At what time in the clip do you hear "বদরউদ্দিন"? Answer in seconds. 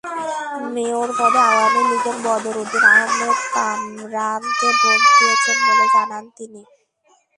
2.25-2.83